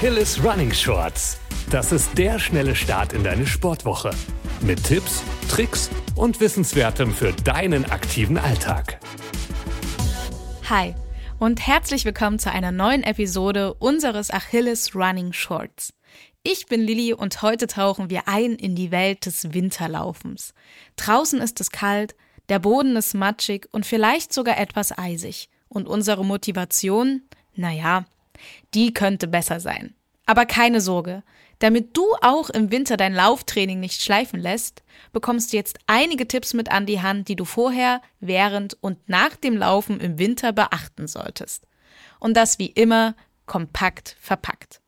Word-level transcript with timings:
Achilles 0.00 0.42
Running 0.42 0.72
Shorts. 0.72 1.38
Das 1.68 1.92
ist 1.92 2.16
der 2.16 2.38
schnelle 2.38 2.74
Start 2.74 3.12
in 3.12 3.22
deine 3.22 3.46
Sportwoche. 3.46 4.12
Mit 4.62 4.82
Tipps, 4.82 5.22
Tricks 5.50 5.90
und 6.16 6.40
Wissenswertem 6.40 7.12
für 7.12 7.34
deinen 7.44 7.84
aktiven 7.84 8.38
Alltag. 8.38 8.98
Hi 10.70 10.94
und 11.38 11.66
herzlich 11.66 12.06
willkommen 12.06 12.38
zu 12.38 12.50
einer 12.50 12.72
neuen 12.72 13.02
Episode 13.02 13.74
unseres 13.74 14.30
Achilles 14.30 14.94
Running 14.96 15.34
Shorts. 15.34 15.92
Ich 16.44 16.64
bin 16.64 16.80
Lilly 16.80 17.12
und 17.12 17.42
heute 17.42 17.66
tauchen 17.66 18.08
wir 18.08 18.26
ein 18.26 18.54
in 18.54 18.74
die 18.74 18.90
Welt 18.90 19.26
des 19.26 19.52
Winterlaufens. 19.52 20.54
Draußen 20.96 21.42
ist 21.42 21.60
es 21.60 21.70
kalt, 21.70 22.16
der 22.48 22.58
Boden 22.58 22.96
ist 22.96 23.12
matschig 23.12 23.68
und 23.70 23.84
vielleicht 23.84 24.32
sogar 24.32 24.56
etwas 24.56 24.96
eisig. 24.96 25.50
Und 25.68 25.86
unsere 25.86 26.24
Motivation, 26.24 27.20
naja, 27.54 28.06
die 28.74 28.94
könnte 28.94 29.26
besser 29.26 29.60
sein. 29.60 29.94
Aber 30.26 30.46
keine 30.46 30.80
Sorge, 30.80 31.22
damit 31.58 31.96
du 31.96 32.04
auch 32.22 32.50
im 32.50 32.70
Winter 32.70 32.96
dein 32.96 33.14
Lauftraining 33.14 33.80
nicht 33.80 34.02
schleifen 34.02 34.40
lässt, 34.40 34.82
bekommst 35.12 35.52
du 35.52 35.56
jetzt 35.56 35.78
einige 35.86 36.26
Tipps 36.26 36.54
mit 36.54 36.70
an 36.70 36.86
die 36.86 37.02
Hand, 37.02 37.28
die 37.28 37.36
du 37.36 37.44
vorher, 37.44 38.00
während 38.20 38.78
und 38.80 39.08
nach 39.08 39.36
dem 39.36 39.56
Laufen 39.56 40.00
im 40.00 40.18
Winter 40.18 40.52
beachten 40.52 41.06
solltest. 41.06 41.66
Und 42.18 42.34
das 42.36 42.58
wie 42.58 42.66
immer 42.66 43.14
kompakt 43.46 44.16
verpackt. 44.20 44.80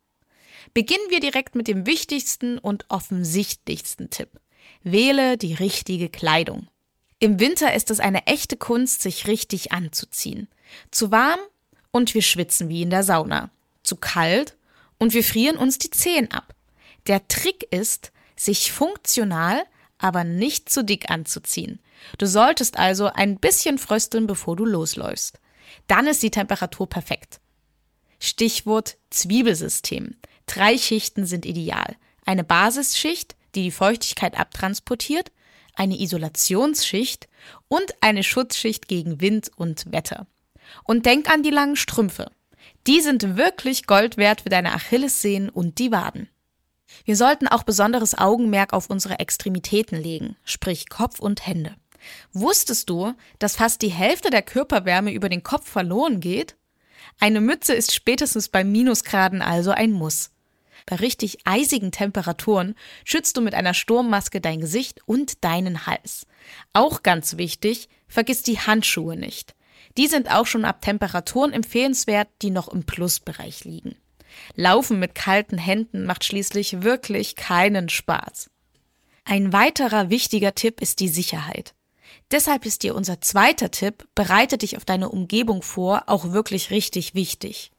Beginnen 0.74 1.04
wir 1.10 1.20
direkt 1.20 1.54
mit 1.54 1.68
dem 1.68 1.86
wichtigsten 1.86 2.58
und 2.58 2.86
offensichtlichsten 2.88 4.08
Tipp. 4.08 4.40
Wähle 4.82 5.36
die 5.36 5.54
richtige 5.54 6.08
Kleidung. 6.08 6.68
Im 7.18 7.38
Winter 7.38 7.74
ist 7.74 7.90
es 7.90 8.00
eine 8.00 8.26
echte 8.26 8.56
Kunst, 8.56 9.02
sich 9.02 9.26
richtig 9.26 9.72
anzuziehen. 9.72 10.48
Zu 10.90 11.10
warm 11.10 11.38
und 11.92 12.14
wir 12.14 12.22
schwitzen 12.22 12.68
wie 12.68 12.82
in 12.82 12.90
der 12.90 13.04
Sauna. 13.04 13.50
Zu 13.84 13.96
kalt 13.96 14.56
und 14.98 15.14
wir 15.14 15.22
frieren 15.22 15.56
uns 15.56 15.78
die 15.78 15.90
Zehen 15.90 16.30
ab. 16.32 16.54
Der 17.06 17.26
Trick 17.28 17.68
ist, 17.70 18.12
sich 18.36 18.72
funktional, 18.72 19.62
aber 19.98 20.24
nicht 20.24 20.68
zu 20.68 20.84
dick 20.84 21.10
anzuziehen. 21.10 21.78
Du 22.18 22.26
solltest 22.26 22.78
also 22.78 23.06
ein 23.06 23.38
bisschen 23.38 23.78
frösteln, 23.78 24.26
bevor 24.26 24.56
du 24.56 24.64
losläufst. 24.64 25.38
Dann 25.86 26.06
ist 26.06 26.22
die 26.22 26.30
Temperatur 26.30 26.88
perfekt. 26.88 27.40
Stichwort 28.18 28.96
Zwiebelsystem. 29.10 30.16
Drei 30.46 30.78
Schichten 30.78 31.26
sind 31.26 31.46
ideal. 31.46 31.96
Eine 32.24 32.44
Basisschicht, 32.44 33.36
die 33.54 33.64
die 33.64 33.70
Feuchtigkeit 33.70 34.38
abtransportiert, 34.38 35.30
eine 35.74 35.98
Isolationsschicht 35.98 37.28
und 37.68 37.94
eine 38.00 38.22
Schutzschicht 38.22 38.88
gegen 38.88 39.20
Wind 39.20 39.50
und 39.56 39.90
Wetter. 39.90 40.26
Und 40.84 41.06
denk 41.06 41.30
an 41.30 41.42
die 41.42 41.50
langen 41.50 41.76
Strümpfe. 41.76 42.30
Die 42.86 43.00
sind 43.00 43.36
wirklich 43.36 43.86
Gold 43.86 44.16
wert 44.16 44.42
für 44.42 44.48
deine 44.48 44.72
Achillessehnen 44.74 45.48
und 45.48 45.78
die 45.78 45.92
Waden. 45.92 46.28
Wir 47.04 47.16
sollten 47.16 47.48
auch 47.48 47.62
besonderes 47.62 48.16
Augenmerk 48.16 48.72
auf 48.72 48.90
unsere 48.90 49.18
Extremitäten 49.18 50.00
legen, 50.00 50.36
sprich 50.44 50.88
Kopf 50.88 51.20
und 51.20 51.46
Hände. 51.46 51.74
Wusstest 52.32 52.90
du, 52.90 53.14
dass 53.38 53.56
fast 53.56 53.82
die 53.82 53.88
Hälfte 53.88 54.30
der 54.30 54.42
Körperwärme 54.42 55.12
über 55.12 55.28
den 55.28 55.42
Kopf 55.42 55.68
verloren 55.68 56.20
geht? 56.20 56.56
Eine 57.20 57.40
Mütze 57.40 57.74
ist 57.74 57.94
spätestens 57.94 58.48
bei 58.48 58.64
Minusgraden 58.64 59.42
also 59.42 59.70
ein 59.70 59.92
Muss. 59.92 60.30
Bei 60.86 60.96
richtig 60.96 61.38
eisigen 61.44 61.92
Temperaturen 61.92 62.74
schützt 63.04 63.36
du 63.36 63.40
mit 63.40 63.54
einer 63.54 63.74
Sturmmaske 63.74 64.40
dein 64.40 64.60
Gesicht 64.60 65.00
und 65.06 65.44
deinen 65.44 65.86
Hals. 65.86 66.26
Auch 66.72 67.02
ganz 67.04 67.36
wichtig, 67.36 67.88
vergiss 68.08 68.42
die 68.42 68.58
Handschuhe 68.58 69.16
nicht. 69.16 69.54
Die 69.96 70.06
sind 70.06 70.30
auch 70.30 70.46
schon 70.46 70.64
ab 70.64 70.80
Temperaturen 70.80 71.52
empfehlenswert, 71.52 72.28
die 72.40 72.50
noch 72.50 72.68
im 72.68 72.84
Plusbereich 72.84 73.64
liegen. 73.64 73.96
Laufen 74.54 74.98
mit 74.98 75.14
kalten 75.14 75.58
Händen 75.58 76.04
macht 76.04 76.24
schließlich 76.24 76.82
wirklich 76.82 77.36
keinen 77.36 77.88
Spaß. 77.88 78.50
Ein 79.24 79.52
weiterer 79.52 80.10
wichtiger 80.10 80.54
Tipp 80.54 80.80
ist 80.80 81.00
die 81.00 81.08
Sicherheit. 81.08 81.74
Deshalb 82.30 82.66
ist 82.66 82.82
dir 82.82 82.94
unser 82.94 83.20
zweiter 83.20 83.70
Tipp, 83.70 84.08
bereite 84.14 84.58
dich 84.58 84.76
auf 84.76 84.84
deine 84.84 85.10
Umgebung 85.10 85.62
vor, 85.62 86.04
auch 86.06 86.32
wirklich 86.32 86.70
richtig 86.70 87.14
wichtig. 87.14 87.70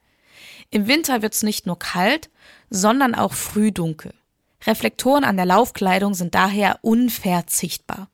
Im 0.70 0.88
Winter 0.88 1.22
wird's 1.22 1.44
nicht 1.44 1.66
nur 1.66 1.78
kalt, 1.78 2.30
sondern 2.70 3.16
auch 3.16 3.34
früh 3.34 3.72
dunkel. 3.72 4.14
Reflektoren 4.66 5.24
an 5.24 5.36
der 5.36 5.46
Laufkleidung 5.46 6.14
sind 6.14 6.36
daher 6.36 6.80
unverzichtbar. 6.82 8.10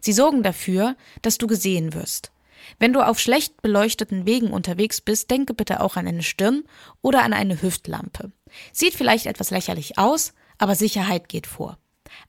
Sie 0.00 0.12
sorgen 0.12 0.42
dafür, 0.42 0.96
dass 1.22 1.38
du 1.38 1.46
gesehen 1.46 1.94
wirst. 1.94 2.30
Wenn 2.78 2.92
du 2.92 3.00
auf 3.00 3.18
schlecht 3.18 3.62
beleuchteten 3.62 4.26
Wegen 4.26 4.50
unterwegs 4.50 5.00
bist, 5.00 5.30
denke 5.30 5.54
bitte 5.54 5.80
auch 5.80 5.96
an 5.96 6.06
eine 6.06 6.22
Stirn 6.22 6.64
oder 7.02 7.22
an 7.22 7.32
eine 7.32 7.60
Hüftlampe. 7.60 8.32
Sieht 8.72 8.94
vielleicht 8.94 9.26
etwas 9.26 9.50
lächerlich 9.50 9.98
aus, 9.98 10.32
aber 10.58 10.74
Sicherheit 10.74 11.28
geht 11.28 11.46
vor. 11.46 11.78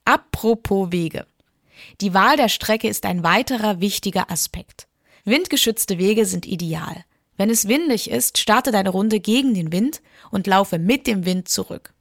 Apropos 0.03 0.91
Wege. 0.91 1.25
Die 2.01 2.13
Wahl 2.13 2.37
der 2.37 2.49
Strecke 2.49 2.87
ist 2.87 3.05
ein 3.05 3.23
weiterer 3.23 3.81
wichtiger 3.81 4.31
Aspekt. 4.31 4.87
Windgeschützte 5.25 5.97
Wege 5.97 6.25
sind 6.25 6.45
ideal. 6.45 7.03
Wenn 7.37 7.49
es 7.49 7.67
windig 7.67 8.09
ist, 8.09 8.37
starte 8.37 8.71
deine 8.71 8.89
Runde 8.89 9.19
gegen 9.19 9.53
den 9.53 9.71
Wind 9.71 10.01
und 10.31 10.47
laufe 10.47 10.79
mit 10.79 11.05
dem 11.07 11.25
Wind 11.25 11.49
zurück. 11.49 11.93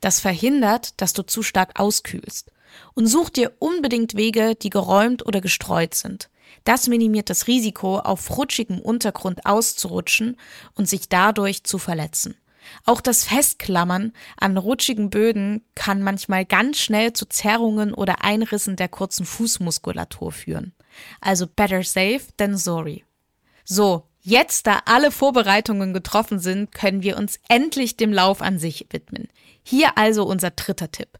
Das 0.00 0.20
verhindert, 0.20 1.00
dass 1.00 1.12
du 1.12 1.22
zu 1.22 1.42
stark 1.42 1.78
auskühlst. 1.78 2.52
Und 2.94 3.06
such 3.06 3.30
dir 3.30 3.52
unbedingt 3.58 4.16
Wege, 4.16 4.54
die 4.54 4.70
geräumt 4.70 5.24
oder 5.26 5.40
gestreut 5.40 5.94
sind. 5.94 6.28
Das 6.64 6.88
minimiert 6.88 7.30
das 7.30 7.46
Risiko, 7.46 7.98
auf 7.98 8.36
rutschigem 8.36 8.80
Untergrund 8.80 9.46
auszurutschen 9.46 10.36
und 10.74 10.88
sich 10.88 11.08
dadurch 11.08 11.64
zu 11.64 11.78
verletzen. 11.78 12.36
Auch 12.84 13.00
das 13.00 13.24
Festklammern 13.24 14.12
an 14.36 14.56
rutschigen 14.56 15.10
Böden 15.10 15.64
kann 15.74 16.02
manchmal 16.02 16.44
ganz 16.44 16.78
schnell 16.78 17.12
zu 17.12 17.26
Zerrungen 17.26 17.94
oder 17.94 18.24
Einrissen 18.24 18.76
der 18.76 18.88
kurzen 18.88 19.24
Fußmuskulatur 19.24 20.32
führen. 20.32 20.74
Also 21.20 21.46
better 21.46 21.82
safe 21.82 22.22
than 22.36 22.56
sorry. 22.56 23.04
So, 23.64 24.04
jetzt 24.20 24.66
da 24.66 24.80
alle 24.86 25.10
Vorbereitungen 25.10 25.92
getroffen 25.92 26.38
sind, 26.38 26.72
können 26.72 27.02
wir 27.02 27.16
uns 27.16 27.38
endlich 27.48 27.96
dem 27.96 28.12
Lauf 28.12 28.42
an 28.42 28.58
sich 28.58 28.86
widmen. 28.90 29.28
Hier 29.62 29.98
also 29.98 30.24
unser 30.24 30.50
dritter 30.50 30.90
Tipp. 30.90 31.18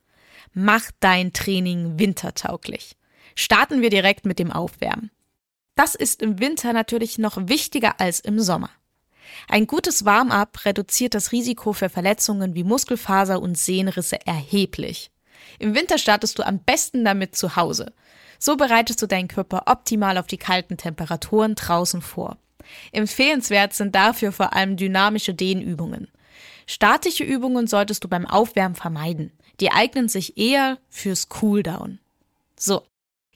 Mach 0.53 0.91
dein 1.01 1.33
Training 1.33 1.99
wintertauglich. 1.99 2.97
Starten 3.35 3.83
wir 3.83 3.91
direkt 3.91 4.25
mit 4.25 4.39
dem 4.39 4.51
Aufwärmen. 4.51 5.11
Das 5.77 5.95
ist 5.95 6.23
im 6.23 6.41
Winter 6.41 6.73
natürlich 6.73 7.19
noch 7.19 7.37
wichtiger 7.37 8.01
als 8.01 8.19
im 8.21 8.41
Sommer. 8.41 8.71
Ein 9.47 9.67
gutes 9.67 10.05
Warm-up 10.05 10.65
reduziert 10.65 11.15
das 11.15 11.33
Risiko 11.33 11.73
für 11.75 11.91
Verletzungen 11.91 12.55
wie 12.55 12.65
Muskelfaser 12.65 13.41
und 13.41 13.59
Sehnenrisse 13.59 14.27
erheblich. 14.27 15.11
Im 15.59 15.75
Winter 15.75 15.99
startest 15.99 16.39
du 16.39 16.47
am 16.47 16.61
besten 16.61 17.05
damit 17.05 17.37
zu 17.37 17.57
Hause. 17.57 17.93
So 18.39 18.57
bereitest 18.57 19.03
du 19.03 19.07
deinen 19.07 19.29
Körper 19.29 19.65
optimal 19.67 20.19
auf 20.19 20.27
die 20.27 20.39
kalten 20.39 20.79
Temperaturen 20.79 21.55
draußen 21.55 22.01
vor. 22.01 22.39
Empfehlenswert 22.93 23.75
sind 23.75 23.95
dafür 23.95 24.33
vor 24.33 24.55
allem 24.55 24.77
dynamische 24.77 25.35
Dehnübungen. 25.35 26.09
Statische 26.67 27.23
Übungen 27.23 27.67
solltest 27.67 28.03
du 28.03 28.09
beim 28.09 28.27
Aufwärmen 28.27 28.75
vermeiden. 28.75 29.33
Die 29.61 29.71
eignen 29.71 30.09
sich 30.09 30.37
eher 30.37 30.79
fürs 30.89 31.29
Cooldown. 31.29 31.99
So, 32.59 32.83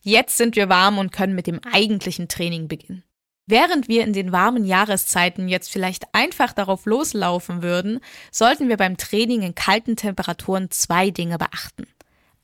Jetzt 0.02 0.36
sind 0.36 0.56
wir 0.56 0.68
warm 0.68 0.98
und 0.98 1.12
können 1.12 1.34
mit 1.34 1.46
dem 1.46 1.60
eigentlichen 1.72 2.28
Training 2.28 2.68
beginnen. 2.68 3.04
Während 3.46 3.88
wir 3.88 4.04
in 4.04 4.12
den 4.12 4.32
warmen 4.32 4.64
Jahreszeiten 4.64 5.48
jetzt 5.48 5.70
vielleicht 5.70 6.14
einfach 6.14 6.52
darauf 6.52 6.86
loslaufen 6.86 7.62
würden, 7.62 8.00
sollten 8.30 8.68
wir 8.68 8.76
beim 8.76 8.96
Training 8.96 9.42
in 9.42 9.54
kalten 9.54 9.96
Temperaturen 9.96 10.70
zwei 10.70 11.10
Dinge 11.10 11.36
beachten. 11.36 11.86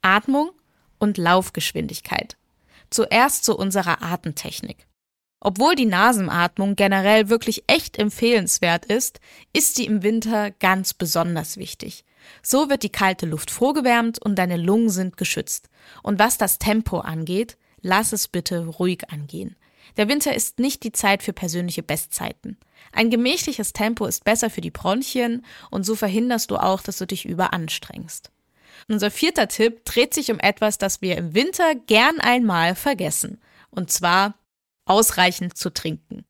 Atmung 0.02 0.50
und 0.98 1.16
Laufgeschwindigkeit. 1.16 2.36
Zuerst 2.90 3.44
zu 3.44 3.56
unserer 3.56 4.02
Atemtechnik. 4.02 4.86
Obwohl 5.40 5.76
die 5.76 5.86
Nasenatmung 5.86 6.74
generell 6.74 7.28
wirklich 7.28 7.64
echt 7.68 7.98
empfehlenswert 7.98 8.84
ist, 8.86 9.20
ist 9.52 9.76
sie 9.76 9.84
im 9.84 10.02
Winter 10.02 10.50
ganz 10.50 10.92
besonders 10.92 11.56
wichtig. 11.56 12.04
So 12.42 12.68
wird 12.68 12.82
die 12.82 12.90
kalte 12.90 13.26
Luft 13.26 13.50
vorgewärmt 13.50 14.20
und 14.22 14.36
deine 14.36 14.56
Lungen 14.56 14.90
sind 14.90 15.16
geschützt. 15.16 15.68
Und 16.02 16.18
was 16.18 16.38
das 16.38 16.58
Tempo 16.58 16.98
angeht, 16.98 17.56
lass 17.80 18.12
es 18.12 18.28
bitte 18.28 18.66
ruhig 18.66 19.10
angehen. 19.10 19.56
Der 19.96 20.08
Winter 20.08 20.34
ist 20.34 20.58
nicht 20.58 20.82
die 20.82 20.92
Zeit 20.92 21.22
für 21.22 21.32
persönliche 21.32 21.82
Bestzeiten. 21.82 22.58
Ein 22.92 23.10
gemächliches 23.10 23.72
Tempo 23.72 24.06
ist 24.06 24.24
besser 24.24 24.50
für 24.50 24.60
die 24.60 24.70
Bronchien 24.70 25.44
und 25.70 25.84
so 25.84 25.94
verhinderst 25.94 26.50
du 26.50 26.56
auch, 26.56 26.82
dass 26.82 26.98
du 26.98 27.06
dich 27.06 27.24
überanstrengst. 27.24 28.30
Unser 28.88 29.10
vierter 29.10 29.48
Tipp 29.48 29.84
dreht 29.84 30.14
sich 30.14 30.30
um 30.30 30.38
etwas, 30.38 30.78
das 30.78 31.00
wir 31.00 31.16
im 31.16 31.34
Winter 31.34 31.74
gern 31.86 32.20
einmal 32.20 32.74
vergessen. 32.74 33.40
Und 33.70 33.90
zwar 33.90 34.34
ausreichend 34.84 35.56
zu 35.56 35.70
trinken. 35.70 36.24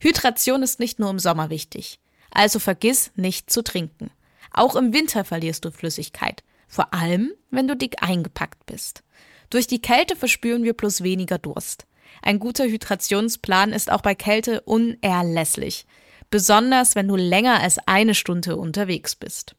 Hydration 0.00 0.62
ist 0.62 0.80
nicht 0.80 0.98
nur 0.98 1.10
im 1.10 1.18
Sommer 1.18 1.50
wichtig. 1.50 2.00
Also 2.30 2.58
vergiss 2.58 3.10
nicht 3.14 3.50
zu 3.50 3.62
trinken. 3.62 4.10
Auch 4.54 4.76
im 4.76 4.92
Winter 4.94 5.24
verlierst 5.24 5.64
du 5.64 5.70
Flüssigkeit, 5.70 6.44
vor 6.68 6.94
allem 6.94 7.32
wenn 7.50 7.68
du 7.68 7.76
dick 7.76 7.96
eingepackt 8.02 8.64
bist. 8.66 9.02
Durch 9.50 9.66
die 9.66 9.82
Kälte 9.82 10.16
verspüren 10.16 10.62
wir 10.62 10.74
bloß 10.74 11.02
weniger 11.02 11.38
Durst. 11.38 11.86
Ein 12.22 12.38
guter 12.38 12.64
Hydrationsplan 12.64 13.72
ist 13.72 13.90
auch 13.90 14.00
bei 14.00 14.14
Kälte 14.14 14.60
unerlässlich, 14.62 15.86
besonders 16.30 16.94
wenn 16.94 17.08
du 17.08 17.16
länger 17.16 17.60
als 17.60 17.78
eine 17.86 18.14
Stunde 18.14 18.56
unterwegs 18.56 19.16
bist. 19.16 19.56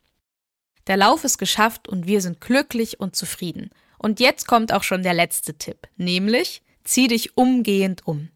Der 0.88 0.98
Lauf 0.98 1.24
ist 1.26 1.38
geschafft 1.38 1.90
und 1.90 2.08
wir 2.08 2.22
sind 2.22 2.40
glücklich 2.40 3.00
und 3.00 3.16
zufrieden. 3.16 3.72
Und 3.98 4.20
jetzt 4.22 4.48
kommt 4.48 4.72
auch 4.72 4.84
schon 4.84 5.04
der 5.04 5.14
letzte 5.14 5.58
Tipp, 5.58 5.88
nämlich 5.98 6.62
zieh 6.84 7.08
dich 7.08 7.38
umgehend 7.38 8.08
um. 8.08 8.30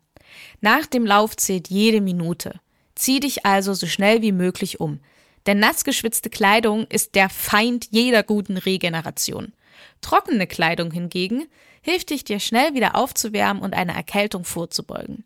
Nach 0.60 0.86
dem 0.86 1.06
Lauf 1.06 1.38
zählt 1.38 1.70
jede 1.70 2.02
Minute. 2.02 2.60
Zieh 2.96 3.22
dich 3.22 3.46
also 3.46 3.74
so 3.74 3.88
schnell 3.88 4.22
wie 4.22 4.34
möglich 4.34 4.80
um. 4.80 5.00
Denn 5.46 5.60
nass 5.60 5.84
geschwitzte 5.84 6.30
Kleidung 6.30 6.86
ist 6.88 7.16
der 7.16 7.30
Feind 7.30 7.88
jeder 7.92 8.24
guten 8.24 8.58
Regeneration. 8.58 9.54
Trockene 10.02 10.48
Kleidung 10.48 10.92
hingegen 10.92 11.48
hilft 11.82 12.10
dich, 12.10 12.24
dir 12.24 12.40
schnell 12.40 12.74
wieder 12.74 12.96
aufzuwärmen 12.96 13.64
und 13.64 13.74
einer 13.74 13.94
Erkältung 13.94 14.44
vorzubeugen. 14.44 15.24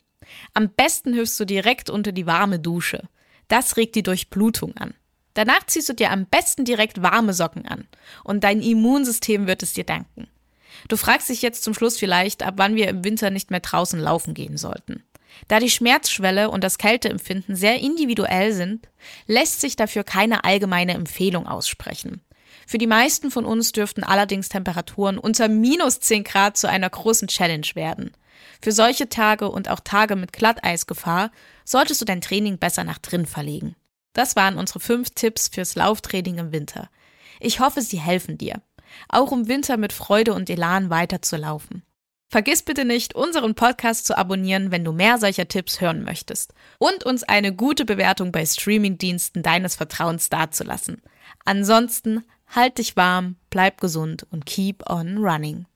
Am 0.53 0.69
besten 0.69 1.13
hilfst 1.13 1.39
du 1.39 1.45
direkt 1.45 1.89
unter 1.89 2.11
die 2.11 2.25
warme 2.25 2.59
Dusche. 2.59 3.09
Das 3.47 3.77
regt 3.77 3.95
die 3.95 4.03
Durchblutung 4.03 4.75
an. 4.77 4.93
Danach 5.33 5.65
ziehst 5.65 5.89
du 5.89 5.93
dir 5.93 6.11
am 6.11 6.25
besten 6.27 6.63
direkt 6.63 7.01
warme 7.01 7.33
Socken 7.33 7.67
an 7.67 7.87
und 8.23 8.43
dein 8.43 8.61
Immunsystem 8.61 9.47
wird 9.47 9.63
es 9.63 9.73
dir 9.73 9.83
danken. 9.83 10.27
Du 10.87 10.97
fragst 10.97 11.29
dich 11.29 11.41
jetzt 11.41 11.63
zum 11.63 11.73
Schluss 11.73 11.97
vielleicht, 11.97 12.43
ab 12.43 12.55
wann 12.57 12.75
wir 12.75 12.87
im 12.87 13.03
Winter 13.03 13.29
nicht 13.29 13.51
mehr 13.51 13.59
draußen 13.59 13.99
laufen 13.99 14.33
gehen 14.33 14.57
sollten. 14.57 15.03
Da 15.47 15.59
die 15.59 15.69
Schmerzschwelle 15.69 16.49
und 16.49 16.63
das 16.63 16.77
Kälteempfinden 16.77 17.55
sehr 17.55 17.79
individuell 17.79 18.53
sind, 18.53 18.89
lässt 19.27 19.61
sich 19.61 19.75
dafür 19.75 20.03
keine 20.03 20.43
allgemeine 20.43 20.93
Empfehlung 20.93 21.47
aussprechen. 21.47 22.21
Für 22.65 22.77
die 22.77 22.87
meisten 22.87 23.31
von 23.31 23.45
uns 23.45 23.71
dürften 23.71 24.03
allerdings 24.03 24.49
Temperaturen 24.49 25.17
unter 25.17 25.47
minus 25.47 25.99
10 25.99 26.23
Grad 26.23 26.57
zu 26.57 26.69
einer 26.69 26.89
großen 26.89 27.27
Challenge 27.27 27.67
werden. 27.73 28.11
Für 28.61 28.71
solche 28.71 29.09
Tage 29.09 29.49
und 29.49 29.69
auch 29.69 29.79
Tage 29.79 30.15
mit 30.15 30.33
Glatteisgefahr 30.33 31.31
solltest 31.65 32.01
du 32.01 32.05
dein 32.05 32.21
Training 32.21 32.57
besser 32.57 32.83
nach 32.83 32.99
drin 32.99 33.25
verlegen. 33.25 33.75
Das 34.13 34.35
waren 34.35 34.57
unsere 34.57 34.79
fünf 34.79 35.09
Tipps 35.09 35.47
fürs 35.47 35.75
Lauftraining 35.75 36.37
im 36.37 36.51
Winter. 36.51 36.89
Ich 37.39 37.59
hoffe, 37.59 37.81
sie 37.81 37.99
helfen 37.99 38.37
dir, 38.37 38.61
auch 39.09 39.31
im 39.31 39.47
Winter 39.47 39.77
mit 39.77 39.91
Freude 39.91 40.33
und 40.33 40.49
Elan 40.49 40.89
weiterzulaufen. 40.89 41.83
Vergiss 42.33 42.63
bitte 42.63 42.83
nicht, 42.83 43.13
unseren 43.13 43.53
Podcast 43.53 44.07
zu 44.07 44.17
abonnieren, 44.17 44.71
wenn 44.71 44.83
du 44.83 44.91
mehr 44.91 45.19
solcher 45.19 45.47
Tipps 45.47 45.81
hören 45.81 46.03
möchtest 46.03 46.51
und 46.79 47.03
uns 47.03 47.21
eine 47.21 47.53
gute 47.53 47.85
Bewertung 47.85 48.31
bei 48.31 48.43
Streamingdiensten 48.43 49.43
deines 49.43 49.75
Vertrauens 49.75 50.29
dazulassen. 50.29 51.03
Ansonsten 51.45 52.23
halt 52.47 52.79
dich 52.79 52.97
warm, 52.97 53.35
bleib 53.51 53.79
gesund 53.79 54.25
und 54.31 54.47
keep 54.47 54.89
on 54.89 55.19
running. 55.19 55.67